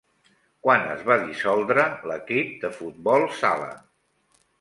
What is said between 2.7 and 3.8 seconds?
futbol sala?